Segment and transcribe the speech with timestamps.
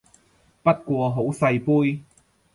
[0.63, 2.01] 不過好細杯